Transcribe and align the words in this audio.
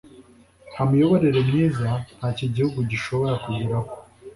nta 0.71 0.83
miyoborere 0.89 1.39
myiza 1.49 1.89
nta 2.17 2.27
cyo 2.35 2.43
igihugu 2.49 2.79
gishobora 2.91 3.35
kugeraho 3.43 3.89